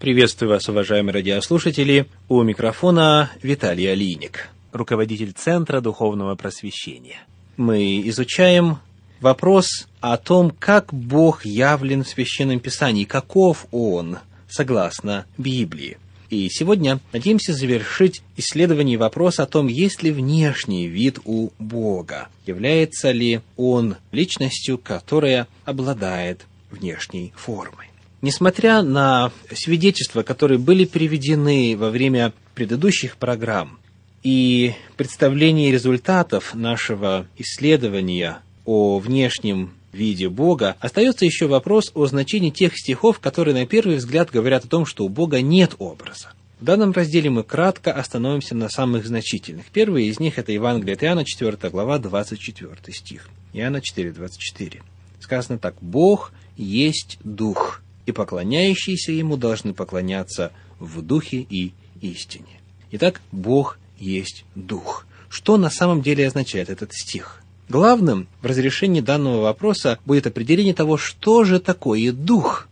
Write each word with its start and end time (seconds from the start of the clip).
Приветствую 0.00 0.50
вас, 0.50 0.68
уважаемые 0.68 1.12
радиослушатели. 1.12 2.06
У 2.28 2.40
микрофона 2.44 3.32
Виталий 3.42 3.90
Алиник, 3.90 4.48
руководитель 4.70 5.32
Центра 5.32 5.80
Духовного 5.80 6.36
Просвещения. 6.36 7.26
Мы 7.56 8.08
изучаем 8.08 8.78
вопрос 9.20 9.88
о 10.00 10.16
том, 10.16 10.52
как 10.56 10.94
Бог 10.94 11.44
явлен 11.44 12.04
в 12.04 12.08
Священном 12.08 12.60
Писании, 12.60 13.02
каков 13.02 13.66
Он, 13.72 14.18
согласно 14.48 15.26
Библии. 15.36 15.98
И 16.30 16.48
сегодня 16.48 17.00
надеемся 17.12 17.52
завершить 17.52 18.22
исследование 18.36 18.98
вопроса 18.98 19.42
о 19.42 19.46
том, 19.46 19.66
есть 19.66 20.04
ли 20.04 20.12
внешний 20.12 20.86
вид 20.86 21.18
у 21.24 21.50
Бога, 21.58 22.28
является 22.46 23.10
ли 23.10 23.40
Он 23.56 23.96
личностью, 24.12 24.78
которая 24.78 25.48
обладает 25.64 26.46
внешней 26.70 27.32
формой. 27.34 27.87
Несмотря 28.20 28.82
на 28.82 29.30
свидетельства, 29.52 30.22
которые 30.22 30.58
были 30.58 30.84
приведены 30.84 31.76
во 31.76 31.90
время 31.90 32.32
предыдущих 32.54 33.16
программ 33.16 33.78
и 34.24 34.74
представление 34.96 35.70
результатов 35.70 36.52
нашего 36.54 37.28
исследования 37.36 38.40
о 38.64 38.98
внешнем 38.98 39.72
виде 39.92 40.28
Бога, 40.28 40.76
остается 40.80 41.24
еще 41.24 41.46
вопрос 41.46 41.92
о 41.94 42.06
значении 42.06 42.50
тех 42.50 42.76
стихов, 42.76 43.20
которые 43.20 43.54
на 43.54 43.66
первый 43.66 43.96
взгляд 43.96 44.30
говорят 44.32 44.64
о 44.64 44.68
том, 44.68 44.84
что 44.84 45.04
у 45.04 45.08
Бога 45.08 45.40
нет 45.40 45.76
образа. 45.78 46.32
В 46.60 46.64
данном 46.64 46.90
разделе 46.90 47.30
мы 47.30 47.44
кратко 47.44 47.92
остановимся 47.92 48.56
на 48.56 48.68
самых 48.68 49.06
значительных. 49.06 49.66
Первый 49.66 50.06
из 50.06 50.18
них– 50.18 50.38
это 50.40 50.50
Евангелие 50.50 50.94
от 50.94 51.04
Иоанна, 51.04 51.24
4 51.24 51.56
глава, 51.70 51.98
24 51.98 52.76
стих. 52.92 53.28
Иоанна 53.52 53.80
4, 53.80 54.10
24. 54.10 54.82
Сказано 55.20 55.60
так. 55.60 55.76
«Бог 55.80 56.32
есть 56.56 57.18
Дух, 57.22 57.80
и 58.08 58.12
поклоняющиеся 58.12 59.12
ему 59.12 59.36
должны 59.36 59.74
поклоняться 59.74 60.50
в 60.80 61.02
духе 61.02 61.46
и 61.50 61.72
истине. 62.00 62.60
Итак, 62.90 63.20
Бог 63.32 63.78
есть 63.98 64.46
Дух. 64.54 65.06
Что 65.28 65.58
на 65.58 65.68
самом 65.68 66.00
деле 66.00 66.26
означает 66.26 66.70
этот 66.70 66.94
стих? 66.94 67.42
Главным 67.68 68.26
в 68.40 68.46
разрешении 68.46 69.02
данного 69.02 69.42
вопроса 69.42 69.98
будет 70.06 70.26
определение 70.26 70.72
того, 70.72 70.96
что 70.96 71.44
же 71.44 71.60
такое 71.60 72.12
Дух. 72.12 72.68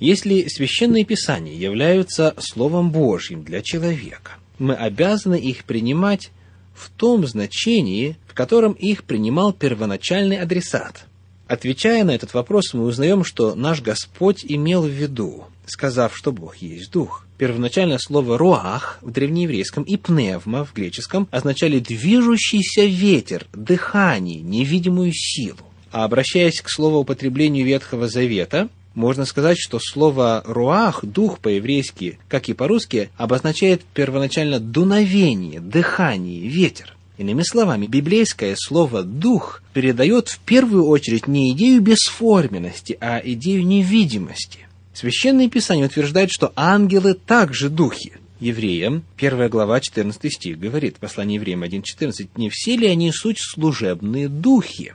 Если 0.00 0.48
священные 0.48 1.04
писания 1.04 1.54
являются 1.54 2.34
Словом 2.38 2.90
Божьим 2.90 3.44
для 3.44 3.62
человека, 3.62 4.32
мы 4.58 4.74
обязаны 4.74 5.36
их 5.36 5.62
принимать 5.62 6.32
в 6.74 6.90
том 6.90 7.24
значении, 7.24 8.16
в 8.26 8.34
котором 8.34 8.72
их 8.72 9.04
принимал 9.04 9.52
первоначальный 9.52 10.38
адресат– 10.38 11.06
Отвечая 11.48 12.04
на 12.04 12.12
этот 12.12 12.34
вопрос, 12.34 12.72
мы 12.72 12.84
узнаем, 12.84 13.24
что 13.24 13.54
наш 13.54 13.82
Господь 13.82 14.44
имел 14.44 14.82
в 14.82 14.90
виду, 14.90 15.44
сказав, 15.66 16.16
что 16.16 16.32
Бог 16.32 16.56
есть 16.56 16.90
Дух. 16.90 17.26
Первоначально 17.38 17.98
слово 17.98 18.38
«руах» 18.38 18.98
в 19.02 19.10
древнееврейском 19.10 19.82
и 19.82 19.96
«пневма» 19.96 20.64
в 20.64 20.72
греческом 20.72 21.28
означали 21.30 21.80
«движущийся 21.80 22.84
ветер», 22.84 23.46
«дыхание», 23.52 24.40
«невидимую 24.40 25.12
силу». 25.12 25.58
А 25.90 26.04
обращаясь 26.04 26.60
к 26.60 26.70
слову 26.70 26.98
употреблению 26.98 27.66
Ветхого 27.66 28.08
Завета, 28.08 28.68
можно 28.94 29.24
сказать, 29.24 29.58
что 29.58 29.78
слово 29.80 30.42
«руах», 30.46 31.04
«дух» 31.04 31.38
по-еврейски, 31.38 32.18
как 32.28 32.48
и 32.48 32.52
по-русски, 32.52 33.10
обозначает 33.16 33.82
первоначально 33.94 34.60
дуновение, 34.60 35.60
дыхание, 35.60 36.46
ветер. 36.46 36.94
Иными 37.18 37.42
словами, 37.42 37.86
библейское 37.86 38.56
слово 38.58 39.02
«дух» 39.02 39.62
передает 39.74 40.28
в 40.28 40.38
первую 40.38 40.86
очередь 40.86 41.26
не 41.26 41.52
идею 41.52 41.82
бесформенности, 41.82 42.96
а 43.00 43.20
идею 43.22 43.66
невидимости. 43.66 44.60
Священное 44.94 45.48
Писание 45.48 45.86
утверждает, 45.86 46.30
что 46.30 46.52
ангелы 46.56 47.14
также 47.14 47.68
духи. 47.68 48.14
Евреям, 48.40 49.04
1 49.18 49.48
глава, 49.50 49.80
14 49.80 50.32
стих, 50.32 50.58
говорит, 50.58 50.96
послание 50.96 51.36
евреям 51.36 51.62
1.14, 51.62 52.28
«Не 52.36 52.48
все 52.50 52.76
ли 52.76 52.86
они 52.86 53.12
суть 53.12 53.38
служебные 53.38 54.28
духи?» 54.28 54.94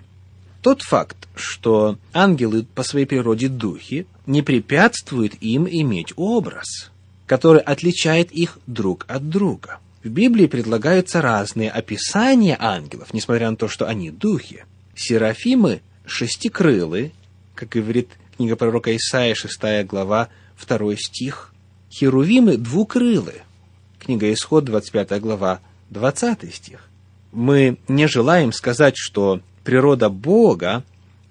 Тот 0.64 0.82
факт, 0.82 1.28
что 1.36 1.98
ангелы 2.14 2.66
по 2.76 2.84
своей 2.84 3.06
природе 3.06 3.48
духи, 3.48 4.08
не 4.26 4.42
препятствует 4.42 5.42
им 5.42 5.68
иметь 5.70 6.14
образ, 6.16 6.92
который 7.28 7.62
отличает 7.62 8.32
их 8.32 8.58
друг 8.66 9.06
от 9.08 9.30
друга– 9.30 9.80
в 10.08 10.10
Библии 10.10 10.48
предлагаются 10.48 11.22
разные 11.22 11.70
описания 11.70 12.56
ангелов, 12.60 13.14
несмотря 13.14 13.52
на 13.52 13.58
то, 13.58 13.68
что 13.68 13.88
они 13.88 14.10
духи. 14.10 14.66
Серафимы 14.96 15.82
шестикрылы, 16.06 17.12
как 17.56 17.70
говорит 17.70 18.10
книга 18.38 18.56
пророка 18.56 18.96
Исаия, 18.96 19.36
6 19.36 19.86
глава, 19.86 20.30
2 20.66 20.96
стих. 20.96 21.54
Херувимы 21.92 22.58
двукрылы. 22.58 23.42
Книга 24.00 24.32
Исход, 24.32 24.64
25 24.66 25.20
глава, 25.20 25.60
20 25.90 26.54
стих. 26.54 26.88
Мы 27.32 27.78
не 27.88 28.08
желаем 28.08 28.54
сказать, 28.54 28.96
что 28.96 29.42
природа 29.64 30.10
Бога 30.10 30.84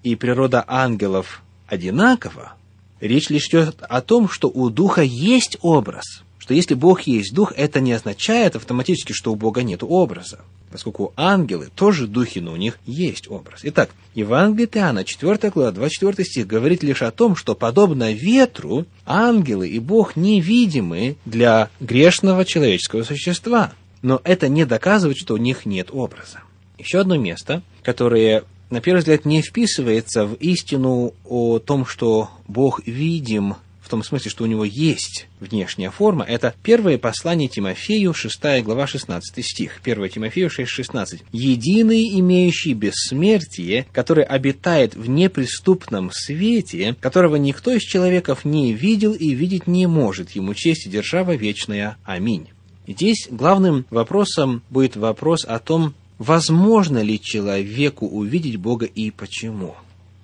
и 0.03 0.17
природа 0.17 0.65
ангелов 0.67 1.43
одинакова. 1.67 2.55
Речь 3.01 3.31
лишь 3.31 3.49
идет 3.49 3.77
о 3.81 4.03
том, 4.03 4.29
что 4.29 4.49
у 4.49 4.69
Духа 4.71 5.03
есть 5.03 5.57
образ– 5.63 6.23
что 6.47 6.55
если 6.55 6.75
Бог 6.75 7.01
есть 7.03 7.35
Дух, 7.35 7.53
это 7.57 7.81
не 7.81 7.93
означает 7.93 8.55
автоматически, 8.55 9.13
что 9.13 9.33
у 9.33 9.35
Бога 9.35 9.65
нет 9.65 9.83
образа, 9.83 10.39
поскольку 10.71 11.13
ангелы 11.17 11.71
тоже 11.75 12.07
духи, 12.07 12.39
но 12.39 12.53
у 12.53 12.57
них 12.57 12.79
есть 12.87 13.29
образ. 13.29 13.63
Итак, 13.65 13.91
Евангелие 14.15 14.69
Иоанна, 14.73 15.05
4 15.05 15.51
глава, 15.51 15.73
24 15.73 16.25
стих, 16.25 16.47
говорит 16.47 16.85
лишь 16.85 17.03
о 17.03 17.11
том, 17.11 17.35
что 17.35 17.57
подобно 17.57 18.13
ветру, 18.13 18.87
ангелы 19.05 19.69
и 19.69 19.81
Бог 19.81 20.15
невидимы 20.15 21.17
для 21.25 21.69
грешного 21.81 22.45
человеческого 22.45 23.03
существа. 23.03 23.73
Но 24.03 24.21
это 24.23 24.47
не 24.47 24.65
доказывает, 24.65 25.19
что 25.19 25.35
у 25.35 25.39
них 25.39 25.67
нет 25.67 25.89
образа. 25.91 26.43
Еще 26.79 27.01
одно 27.01 27.17
место, 27.17 27.61
которое 27.83 28.45
на 28.71 28.81
первый 28.81 29.01
взгляд 29.01 29.25
не 29.25 29.43
вписывается 29.43 30.27
в 30.27 30.35
истину 30.35 31.13
о 31.25 31.59
том, 31.59 31.85
что 31.87 32.31
Бог 32.47 32.87
видим 32.87 33.57
в 33.87 33.89
том 33.89 34.03
смысле, 34.03 34.33
что 34.33 34.43
у 34.43 34.49
него 34.49 34.65
есть 34.65 35.29
внешняя 35.39 35.91
форма, 35.91 36.25
это 36.25 36.55
первое 36.65 36.99
послание 36.99 37.49
Тимофею, 37.49 38.13
6 38.13 38.65
глава, 38.65 38.89
16 38.89 39.47
стих. 39.47 39.81
1 39.85 40.09
Тимофею 40.09 40.51
6, 40.51 40.69
16. 40.69 41.23
«Единый, 41.31 42.19
имеющий 42.19 42.75
бессмертие, 42.75 43.87
который 43.93 44.25
обитает 44.25 44.97
в 44.97 45.09
неприступном 45.09 46.11
свете, 46.13 46.97
которого 47.01 47.37
никто 47.37 47.71
из 47.71 47.83
человеков 47.83 48.45
не 48.45 48.73
видел 48.73 49.13
и 49.13 49.35
видеть 49.35 49.69
не 49.69 49.87
может, 49.87 50.33
ему 50.33 50.55
честь 50.55 50.87
и 50.87 50.91
держава 50.91 51.37
вечная. 51.37 51.97
Аминь». 52.03 52.49
Здесь 52.89 53.29
главным 53.31 53.87
вопросом 53.91 54.63
будет 54.69 54.97
вопрос 54.97 55.45
о 55.45 55.61
том, 55.61 55.95
возможно 56.19 57.01
ли 57.03 57.21
человеку 57.21 58.09
увидеть 58.09 58.57
Бога 58.57 58.87
и 58.87 59.13
почему. 59.13 59.77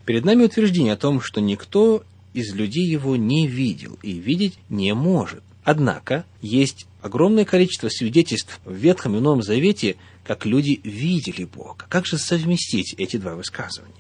Перед 0.05 0.25
нами 0.25 0.45
утверждение 0.45 0.95
о 0.95 0.97
том, 0.97 1.21
что 1.21 1.41
никто 1.41 2.03
из 2.35 2.55
людей 2.55 2.87
его 2.87 3.17
не 3.17 3.47
видел 3.47 3.99
и 4.03 4.13
видеть 4.13 4.59
не 4.69 4.95
может. 4.95 5.43
Однако 5.65 6.25
есть 6.41 6.87
огромное 7.01 7.45
количество 7.45 7.89
свидетельств 7.89 8.61
в 8.65 8.75
Ветхом 8.75 9.17
и 9.17 9.21
Новом 9.21 9.43
Завете, 9.43 9.97
как 10.25 10.45
люди 10.47 10.81
видели 10.83 11.45
Бога. 11.45 11.87
Как 11.89 12.07
же 12.07 12.19
совместить 12.19 12.95
эти 12.99 13.17
два 13.17 13.35
высказывания? 13.35 13.95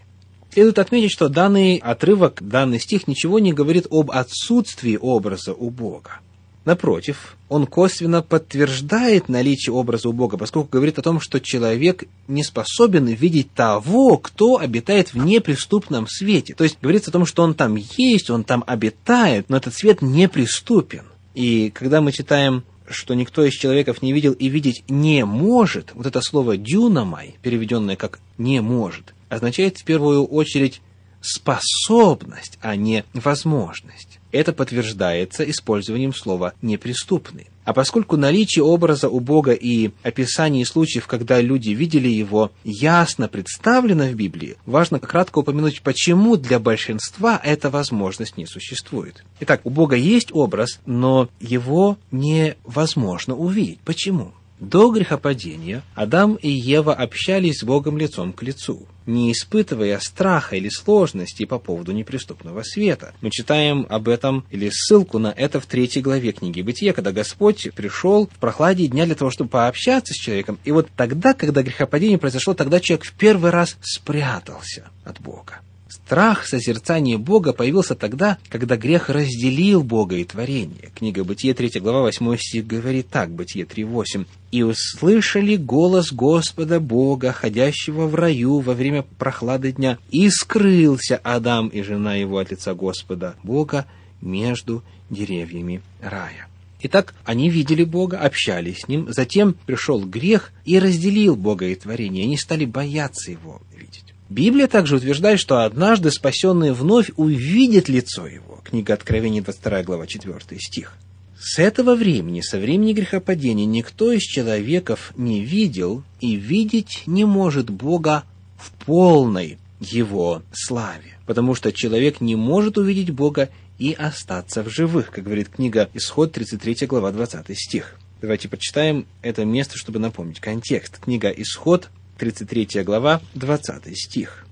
Следует 0.52 0.78
отметить, 0.78 1.12
что 1.12 1.28
данный 1.28 1.76
отрывок, 1.76 2.42
данный 2.42 2.78
стих 2.78 3.08
ничего 3.08 3.38
не 3.38 3.52
говорит 3.52 3.86
об 3.90 4.10
отсутствии 4.10 4.98
образа 5.00 5.54
у 5.54 5.70
Бога. 5.70 6.20
Напротив, 6.64 7.36
он 7.48 7.66
косвенно 7.66 8.22
подтверждает 8.22 9.28
наличие 9.28 9.74
образа 9.74 10.08
у 10.08 10.12
Бога, 10.12 10.36
поскольку 10.36 10.68
говорит 10.70 10.98
о 10.98 11.02
том, 11.02 11.20
что 11.20 11.40
человек 11.40 12.04
не 12.28 12.44
способен 12.44 13.06
видеть 13.06 13.52
того, 13.52 14.16
кто 14.18 14.58
обитает 14.58 15.12
в 15.12 15.18
неприступном 15.18 16.06
свете. 16.06 16.54
То 16.54 16.64
есть 16.64 16.78
говорится 16.80 17.10
о 17.10 17.12
том, 17.12 17.26
что 17.26 17.42
он 17.42 17.54
там 17.54 17.74
есть, 17.74 18.30
он 18.30 18.44
там 18.44 18.62
обитает, 18.66 19.46
но 19.48 19.56
этот 19.56 19.74
свет 19.74 20.02
неприступен. 20.02 21.04
И 21.34 21.70
когда 21.70 22.00
мы 22.00 22.12
читаем 22.12 22.64
что 22.88 23.14
никто 23.14 23.44
из 23.44 23.54
человеков 23.54 24.02
не 24.02 24.12
видел 24.12 24.32
и 24.32 24.48
видеть 24.48 24.84
не 24.88 25.24
может, 25.24 25.92
вот 25.94 26.04
это 26.04 26.20
слово 26.20 26.58
«дюнамай», 26.58 27.36
переведенное 27.40 27.96
как 27.96 28.20
«не 28.36 28.60
может», 28.60 29.14
означает 29.30 29.78
в 29.78 29.84
первую 29.84 30.24
очередь 30.26 30.82
способность, 31.22 32.58
а 32.60 32.76
не 32.76 33.04
возможность. 33.14 34.18
Это 34.32 34.52
подтверждается 34.52 35.48
использованием 35.48 36.14
слова 36.14 36.54
«неприступный». 36.62 37.48
А 37.64 37.72
поскольку 37.72 38.16
наличие 38.16 38.64
образа 38.64 39.08
у 39.08 39.20
Бога 39.20 39.52
и 39.52 39.92
описание 40.02 40.66
случаев, 40.66 41.06
когда 41.06 41.40
люди 41.40 41.70
видели 41.70 42.08
его, 42.08 42.50
ясно 42.64 43.28
представлено 43.28 44.06
в 44.06 44.14
Библии, 44.14 44.56
важно 44.66 44.98
кратко 44.98 45.38
упомянуть, 45.38 45.82
почему 45.82 46.36
для 46.36 46.58
большинства 46.58 47.40
эта 47.42 47.70
возможность 47.70 48.36
не 48.36 48.46
существует. 48.46 49.24
Итак, 49.38 49.60
у 49.64 49.70
Бога 49.70 49.94
есть 49.94 50.30
образ, 50.32 50.80
но 50.86 51.28
его 51.40 51.98
невозможно 52.10 53.36
увидеть. 53.36 53.78
Почему? 53.84 54.32
До 54.62 54.92
грехопадения 54.92 55.82
Адам 55.96 56.36
и 56.36 56.48
Ева 56.48 56.94
общались 56.94 57.58
с 57.58 57.64
Богом 57.64 57.98
лицом 57.98 58.32
к 58.32 58.44
лицу, 58.44 58.86
не 59.06 59.32
испытывая 59.32 59.98
страха 59.98 60.54
или 60.54 60.68
сложности 60.68 61.44
по 61.46 61.58
поводу 61.58 61.90
неприступного 61.90 62.62
света. 62.62 63.12
Мы 63.22 63.30
читаем 63.30 63.88
об 63.88 64.08
этом 64.08 64.46
или 64.50 64.70
ссылку 64.72 65.18
на 65.18 65.34
это 65.36 65.58
в 65.58 65.66
третьей 65.66 66.00
главе 66.00 66.30
книги 66.30 66.62
Бытия, 66.62 66.92
когда 66.92 67.10
Господь 67.10 67.74
пришел 67.74 68.28
в 68.28 68.38
прохладе 68.38 68.86
дня 68.86 69.04
для 69.04 69.16
того, 69.16 69.32
чтобы 69.32 69.50
пообщаться 69.50 70.14
с 70.14 70.16
человеком. 70.16 70.60
И 70.62 70.70
вот 70.70 70.88
тогда, 70.96 71.34
когда 71.34 71.64
грехопадение 71.64 72.18
произошло, 72.18 72.54
тогда 72.54 72.78
человек 72.78 73.04
в 73.04 73.14
первый 73.14 73.50
раз 73.50 73.76
спрятался 73.82 74.90
от 75.04 75.20
Бога. 75.20 75.58
Страх 76.04 76.46
созерцания 76.46 77.16
Бога 77.16 77.54
появился 77.54 77.94
тогда, 77.94 78.36
когда 78.50 78.76
грех 78.76 79.08
разделил 79.08 79.82
Бога 79.82 80.16
и 80.16 80.24
творение. 80.24 80.90
Книга 80.94 81.24
Бытие, 81.24 81.54
3 81.54 81.80
глава, 81.80 82.02
8 82.02 82.36
стих 82.36 82.66
говорит 82.66 83.08
так, 83.08 83.30
Бытие 83.30 83.64
3.8. 83.64 84.26
«И 84.50 84.62
услышали 84.62 85.56
голос 85.56 86.12
Господа 86.12 86.80
Бога, 86.80 87.32
ходящего 87.32 88.06
в 88.06 88.14
раю 88.14 88.58
во 88.58 88.74
время 88.74 89.06
прохлады 89.18 89.72
дня, 89.72 89.96
и 90.10 90.28
скрылся 90.28 91.18
Адам 91.22 91.68
и 91.68 91.80
жена 91.80 92.14
его 92.16 92.36
от 92.36 92.50
лица 92.50 92.74
Господа 92.74 93.36
Бога 93.42 93.86
между 94.20 94.82
деревьями 95.08 95.80
рая». 96.02 96.46
Итак, 96.84 97.14
они 97.24 97.48
видели 97.48 97.84
Бога, 97.84 98.18
общались 98.18 98.80
с 98.80 98.88
Ним, 98.88 99.06
затем 99.10 99.54
пришел 99.64 100.04
грех 100.04 100.52
и 100.66 100.78
разделил 100.78 101.36
Бога 101.36 101.66
и 101.66 101.74
творение. 101.74 102.24
Они 102.24 102.36
стали 102.36 102.66
бояться 102.66 103.30
Его 103.30 103.62
видеть. 103.74 104.11
Библия 104.32 104.66
также 104.66 104.96
утверждает, 104.96 105.38
что 105.38 105.62
однажды 105.62 106.10
спасенные 106.10 106.72
вновь 106.72 107.10
увидят 107.16 107.90
лицо 107.90 108.26
его. 108.26 108.60
Книга 108.64 108.94
Откровений, 108.94 109.42
22 109.42 109.82
глава, 109.82 110.06
4 110.06 110.34
стих. 110.58 110.94
С 111.38 111.58
этого 111.58 111.94
времени, 111.94 112.40
со 112.40 112.58
времени 112.58 112.94
грехопадения, 112.94 113.66
никто 113.66 114.10
из 114.10 114.22
человеков 114.22 115.12
не 115.16 115.44
видел 115.44 116.02
и 116.20 116.36
видеть 116.36 117.02
не 117.06 117.26
может 117.26 117.68
Бога 117.68 118.24
в 118.56 118.70
полной 118.86 119.58
его 119.80 120.42
славе. 120.52 121.18
Потому 121.26 121.54
что 121.54 121.70
человек 121.70 122.22
не 122.22 122.34
может 122.34 122.78
увидеть 122.78 123.10
Бога 123.10 123.50
и 123.78 123.92
остаться 123.92 124.62
в 124.62 124.70
живых, 124.70 125.10
как 125.10 125.24
говорит 125.24 125.50
книга 125.50 125.90
Исход, 125.92 126.32
33 126.32 126.86
глава, 126.86 127.12
20 127.12 127.54
стих. 127.58 127.96
Давайте 128.22 128.48
почитаем 128.48 129.06
это 129.20 129.44
место, 129.44 129.76
чтобы 129.76 129.98
напомнить 129.98 130.40
контекст. 130.40 131.00
Книга 131.00 131.28
Исход, 131.28 131.90
33 132.22 132.84
глава, 132.84 133.20
20 133.34 133.98
стих. 133.98 134.46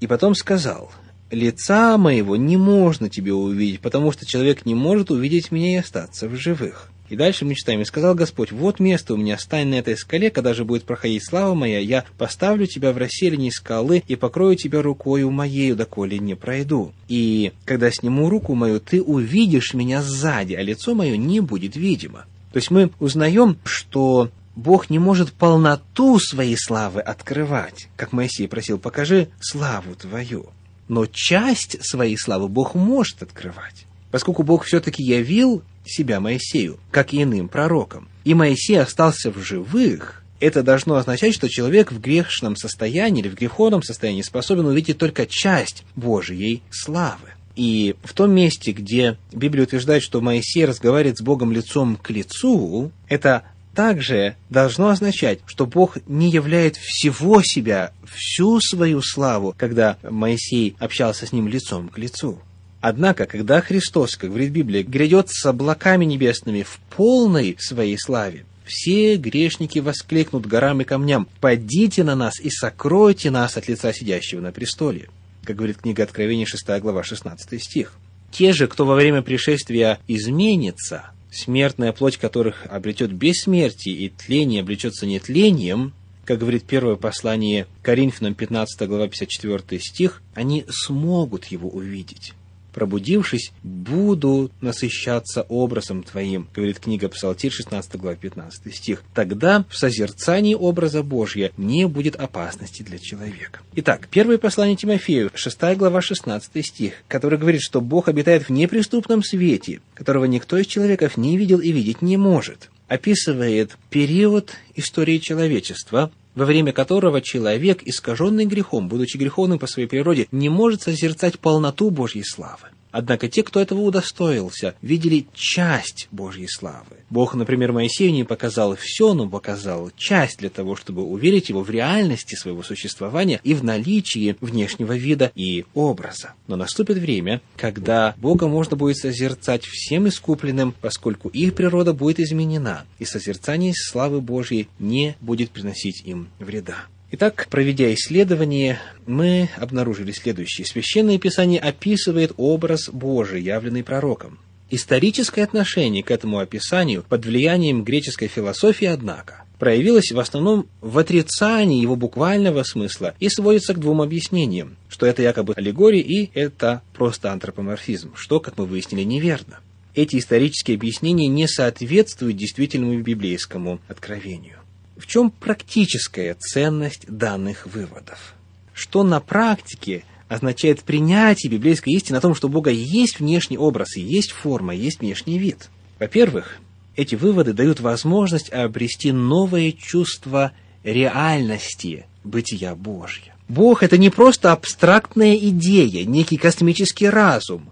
«И 0.00 0.06
потом 0.06 0.34
сказал, 0.34 0.92
«Лица 1.30 1.96
моего 1.96 2.36
не 2.36 2.58
можно 2.58 3.08
тебе 3.08 3.32
увидеть, 3.32 3.80
потому 3.80 4.12
что 4.12 4.26
человек 4.26 4.66
не 4.66 4.74
может 4.74 5.10
увидеть 5.10 5.50
меня 5.50 5.72
и 5.72 5.76
остаться 5.76 6.28
в 6.28 6.36
живых». 6.36 6.90
И 7.08 7.16
дальше 7.16 7.46
мы 7.46 7.54
читаем, 7.54 7.80
«И 7.80 7.86
сказал 7.86 8.14
Господь, 8.14 8.52
вот 8.52 8.78
место 8.78 9.14
у 9.14 9.16
меня, 9.16 9.38
стань 9.38 9.68
на 9.68 9.76
этой 9.76 9.96
скале, 9.96 10.30
когда 10.30 10.52
же 10.52 10.66
будет 10.66 10.84
проходить 10.84 11.26
слава 11.26 11.54
моя, 11.54 11.78
я 11.78 12.04
поставлю 12.18 12.66
тебя 12.66 12.92
в 12.92 12.98
расселении 12.98 13.48
скалы 13.48 14.02
и 14.06 14.16
покрою 14.16 14.56
тебя 14.56 14.82
рукою 14.82 15.30
моею, 15.30 15.76
доколе 15.76 16.18
не 16.18 16.34
пройду. 16.34 16.92
И 17.08 17.52
когда 17.64 17.90
сниму 17.90 18.28
руку 18.28 18.54
мою, 18.54 18.80
ты 18.80 19.00
увидишь 19.00 19.72
меня 19.72 20.02
сзади, 20.02 20.52
а 20.52 20.60
лицо 20.60 20.94
мое 20.94 21.16
не 21.16 21.40
будет 21.40 21.74
видимо». 21.74 22.26
То 22.52 22.58
есть 22.58 22.70
мы 22.70 22.90
узнаем, 23.00 23.56
что 23.64 24.30
Бог 24.56 24.88
не 24.90 24.98
может 24.98 25.32
полноту 25.32 26.18
своей 26.18 26.56
славы 26.56 27.00
открывать, 27.00 27.88
как 27.96 28.12
Моисей 28.12 28.46
просил, 28.46 28.78
покажи 28.78 29.28
славу 29.40 29.94
твою. 29.94 30.46
Но 30.88 31.06
часть 31.06 31.84
своей 31.84 32.16
славы 32.16 32.48
Бог 32.48 32.74
может 32.74 33.22
открывать, 33.22 33.86
поскольку 34.10 34.42
Бог 34.42 34.64
все-таки 34.64 35.02
явил 35.02 35.62
себя 35.84 36.20
Моисею, 36.20 36.78
как 36.90 37.12
и 37.12 37.22
иным 37.22 37.48
пророкам. 37.48 38.08
И 38.24 38.34
Моисей 38.34 38.80
остался 38.80 39.30
в 39.30 39.38
живых, 39.42 40.22
это 40.40 40.62
должно 40.62 40.96
означать, 40.96 41.34
что 41.34 41.48
человек 41.48 41.90
в 41.90 42.00
грешном 42.00 42.56
состоянии 42.56 43.22
или 43.22 43.28
в 43.28 43.34
греховном 43.34 43.82
состоянии 43.82 44.22
способен 44.22 44.66
увидеть 44.66 44.98
только 44.98 45.26
часть 45.26 45.84
Божьей 45.96 46.62
славы. 46.70 47.30
И 47.56 47.94
в 48.02 48.12
том 48.14 48.32
месте, 48.32 48.72
где 48.72 49.16
Библия 49.32 49.64
утверждает, 49.64 50.02
что 50.02 50.20
Моисей 50.20 50.64
разговаривает 50.64 51.18
с 51.18 51.22
Богом 51.22 51.52
лицом 51.52 51.96
к 51.96 52.10
лицу, 52.10 52.90
это 53.08 53.44
также 53.74 54.36
должно 54.50 54.88
означать, 54.88 55.40
что 55.46 55.66
Бог 55.66 55.98
не 56.06 56.30
являет 56.30 56.76
всего 56.76 57.42
себя, 57.42 57.92
всю 58.06 58.60
свою 58.60 59.02
славу, 59.02 59.54
когда 59.56 59.98
Моисей 60.02 60.76
общался 60.78 61.26
с 61.26 61.32
ним 61.32 61.48
лицом 61.48 61.88
к 61.88 61.98
лицу. 61.98 62.38
Однако, 62.80 63.26
когда 63.26 63.60
Христос, 63.60 64.16
как 64.16 64.30
говорит 64.30 64.52
Библия, 64.52 64.82
грядет 64.82 65.30
с 65.30 65.46
облаками 65.46 66.04
небесными 66.04 66.62
в 66.62 66.78
полной 66.94 67.56
своей 67.58 67.98
славе, 67.98 68.44
все 68.66 69.16
грешники 69.16 69.78
воскликнут 69.78 70.46
горам 70.46 70.80
и 70.80 70.84
камням, 70.84 71.28
«Падите 71.40 72.02
на 72.04 72.14
нас 72.14 72.40
и 72.40 72.50
сокройте 72.50 73.30
нас 73.30 73.56
от 73.56 73.68
лица 73.68 73.92
сидящего 73.92 74.40
на 74.40 74.52
престоле», 74.52 75.08
как 75.44 75.56
говорит 75.56 75.78
книга 75.78 76.02
Откровения 76.02 76.46
6 76.46 76.66
глава 76.80 77.02
16 77.02 77.62
стих. 77.62 77.94
Те 78.30 78.52
же, 78.52 78.66
кто 78.66 78.84
во 78.84 78.94
время 78.94 79.22
пришествия 79.22 79.98
изменится, 80.08 81.10
смертная 81.34 81.92
плоть 81.92 82.16
которых 82.16 82.66
обретет 82.66 83.12
бессмертие, 83.12 83.94
и 83.96 84.08
тление 84.08 84.62
обречется 84.62 85.06
нетлением, 85.06 85.92
как 86.24 86.38
говорит 86.38 86.64
первое 86.64 86.96
послание 86.96 87.66
Коринфянам, 87.82 88.34
15 88.34 88.88
глава, 88.88 89.08
54 89.08 89.80
стих, 89.80 90.22
они 90.34 90.64
смогут 90.68 91.46
его 91.46 91.68
увидеть 91.68 92.32
пробудившись, 92.74 93.52
буду 93.62 94.50
насыщаться 94.60 95.42
образом 95.48 96.02
Твоим, 96.02 96.48
говорит 96.54 96.80
книга 96.80 97.08
Псалтирь, 97.08 97.52
16 97.52 97.96
глава, 97.96 98.16
15 98.16 98.74
стих. 98.74 99.02
Тогда 99.14 99.64
в 99.70 99.76
созерцании 99.76 100.54
образа 100.54 101.02
Божья 101.02 101.52
не 101.56 101.86
будет 101.86 102.16
опасности 102.16 102.82
для 102.82 102.98
человека. 102.98 103.60
Итак, 103.76 104.08
первое 104.10 104.38
послание 104.38 104.76
Тимофею, 104.76 105.30
6 105.32 105.58
глава, 105.76 106.02
16 106.02 106.66
стих, 106.66 106.94
который 107.08 107.38
говорит, 107.38 107.62
что 107.62 107.80
Бог 107.80 108.08
обитает 108.08 108.48
в 108.48 108.50
неприступном 108.50 109.22
свете, 109.22 109.80
которого 109.94 110.24
никто 110.24 110.58
из 110.58 110.66
человеков 110.66 111.16
не 111.16 111.38
видел 111.38 111.60
и 111.60 111.70
видеть 111.72 112.02
не 112.02 112.16
может 112.16 112.70
описывает 112.88 113.76
период 113.90 114.52
истории 114.74 115.18
человечества, 115.18 116.10
во 116.34 116.44
время 116.44 116.72
которого 116.72 117.20
человек, 117.20 117.82
искаженный 117.84 118.46
грехом, 118.46 118.88
будучи 118.88 119.16
греховным 119.16 119.58
по 119.58 119.66
своей 119.66 119.88
природе, 119.88 120.26
не 120.32 120.48
может 120.48 120.82
созерцать 120.82 121.38
полноту 121.38 121.90
Божьей 121.90 122.24
славы. 122.24 122.73
Однако 122.96 123.28
те, 123.28 123.42
кто 123.42 123.60
этого 123.60 123.80
удостоился, 123.80 124.76
видели 124.80 125.26
часть 125.34 126.06
Божьей 126.12 126.46
славы. 126.46 126.98
Бог, 127.10 127.34
например, 127.34 127.72
Моисею 127.72 128.12
не 128.12 128.22
показал 128.22 128.76
все, 128.76 129.14
но 129.14 129.28
показал 129.28 129.90
часть 129.96 130.38
для 130.38 130.48
того, 130.48 130.76
чтобы 130.76 131.02
уверить 131.02 131.48
его 131.48 131.64
в 131.64 131.70
реальности 131.70 132.36
своего 132.36 132.62
существования 132.62 133.40
и 133.42 133.54
в 133.54 133.64
наличии 133.64 134.36
внешнего 134.40 134.96
вида 134.96 135.32
и 135.34 135.64
образа. 135.74 136.34
Но 136.46 136.54
наступит 136.54 136.98
время, 136.98 137.40
когда 137.56 138.14
Бога 138.16 138.46
можно 138.46 138.76
будет 138.76 138.98
созерцать 138.98 139.64
всем 139.64 140.06
искупленным, 140.06 140.72
поскольку 140.80 141.30
их 141.30 141.56
природа 141.56 141.94
будет 141.94 142.20
изменена, 142.20 142.84
и 143.00 143.04
созерцание 143.04 143.72
славы 143.74 144.20
Божьей 144.20 144.68
не 144.78 145.16
будет 145.20 145.50
приносить 145.50 146.02
им 146.04 146.28
вреда. 146.38 146.86
Итак, 147.16 147.46
проведя 147.48 147.94
исследование, 147.94 148.80
мы 149.06 149.48
обнаружили 149.56 150.10
следующее. 150.10 150.66
Священное 150.66 151.16
Писание 151.16 151.60
описывает 151.60 152.32
образ 152.36 152.88
Божий, 152.88 153.40
явленный 153.40 153.84
пророком. 153.84 154.40
Историческое 154.68 155.44
отношение 155.44 156.02
к 156.02 156.10
этому 156.10 156.40
описанию 156.40 157.04
под 157.08 157.24
влиянием 157.24 157.84
греческой 157.84 158.26
философии, 158.26 158.88
однако, 158.88 159.44
проявилось 159.60 160.10
в 160.10 160.18
основном 160.18 160.66
в 160.80 160.98
отрицании 160.98 161.80
его 161.80 161.94
буквального 161.94 162.64
смысла 162.64 163.14
и 163.20 163.28
сводится 163.28 163.74
к 163.74 163.78
двум 163.78 164.02
объяснениям, 164.02 164.76
что 164.88 165.06
это 165.06 165.22
якобы 165.22 165.54
аллегория 165.54 166.02
и 166.02 166.32
это 166.34 166.82
просто 166.94 167.30
антропоморфизм, 167.30 168.10
что, 168.16 168.40
как 168.40 168.58
мы 168.58 168.66
выяснили, 168.66 169.04
неверно. 169.04 169.60
Эти 169.94 170.16
исторические 170.16 170.74
объяснения 170.74 171.28
не 171.28 171.46
соответствуют 171.46 172.36
действительному 172.36 173.00
библейскому 173.00 173.78
откровению. 173.86 174.63
В 175.04 175.06
чем 175.06 175.30
практическая 175.30 176.34
ценность 176.34 177.04
данных 177.06 177.66
выводов? 177.66 178.34
Что 178.72 179.02
на 179.02 179.20
практике 179.20 180.02
означает 180.28 180.82
принятие 180.82 181.52
библейской 181.52 181.90
истины 181.90 182.16
о 182.16 182.22
том, 182.22 182.34
что 182.34 182.46
у 182.46 182.50
Бога 182.50 182.70
есть 182.70 183.20
внешний 183.20 183.58
образ, 183.58 183.98
и 183.98 184.00
есть 184.00 184.30
форма, 184.32 184.74
и 184.74 184.78
есть 184.78 185.00
внешний 185.00 185.38
вид? 185.38 185.68
Во-первых, 185.98 186.56
эти 186.96 187.16
выводы 187.16 187.52
дают 187.52 187.80
возможность 187.80 188.50
обрести 188.50 189.12
новое 189.12 189.72
чувство 189.72 190.52
реальности 190.84 192.06
бытия 192.24 192.74
Божьего. 192.74 193.34
Бог– 193.46 193.82
это 193.82 193.98
не 193.98 194.08
просто 194.08 194.52
абстрактная 194.52 195.36
идея, 195.36 196.06
некий 196.06 196.38
космический 196.38 197.10
разум, 197.10 197.68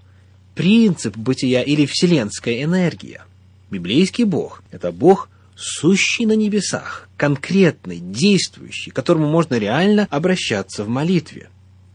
принцип 0.54 1.16
бытия 1.16 1.62
или 1.62 1.86
вселенская 1.86 2.62
энергия. 2.62 3.22
Библейский 3.70 4.24
Бог– 4.24 4.62
это 4.70 4.92
Бог 4.92 5.30
сущий 5.56 6.26
на 6.26 6.32
небесах, 6.32 7.08
конкретный, 7.16 7.98
действующий, 7.98 8.90
к 8.90 8.94
которому 8.94 9.28
можно 9.28 9.58
реально 9.58 10.06
обращаться 10.10 10.84
в 10.84 10.88
молитве. 10.88 11.48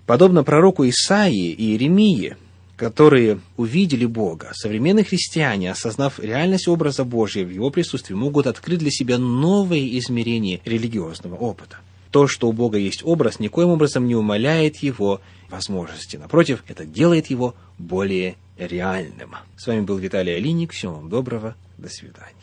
Подобно 0.06 0.44
пророку 0.44 0.88
Исаии 0.88 1.52
и 1.52 1.72
Иеремии, 1.72 2.38
которые 2.78 3.40
увидели 3.58 4.06
Бога, 4.06 4.52
современные 4.54 5.04
христиане, 5.04 5.72
осознав 5.72 6.20
реальность 6.20 6.68
образа 6.68 7.04
Божия 7.04 7.44
в 7.44 7.50
его 7.50 7.72
присутствии, 7.72 8.14
могут 8.14 8.48
открыть 8.48 8.80
для 8.80 8.92
себя 8.92 9.18
новые 9.18 9.98
измерения 10.00 10.62
религиозного 10.64 11.36
опыта. 11.36 11.78
То, 12.12 12.28
что 12.28 12.48
у 12.48 12.54
Бога 12.54 12.78
есть 12.78 13.02
образ, 13.04 13.40
никоим 13.40 13.70
образом 13.70 14.08
не 14.08 14.16
умаляет 14.16 14.78
его 14.78 15.20
возможности. 15.50 16.16
Напротив, 16.16 16.64
это 16.68 16.86
делает 16.86 17.28
его 17.28 17.56
более 17.78 18.38
реальным. 18.58 19.36
С 19.58 19.68
вами 19.68 19.82
был 19.82 19.98
Виталий 19.98 20.36
Алиник. 20.36 20.72
Всего 20.72 20.94
вам 20.94 21.10
доброго. 21.10 21.56
До 21.78 21.90
свидания. 21.90 22.38